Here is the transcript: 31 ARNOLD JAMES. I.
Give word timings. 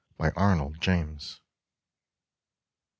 31 0.17 0.43
ARNOLD 0.53 0.81
JAMES. 0.81 1.39
I. 1.39 1.43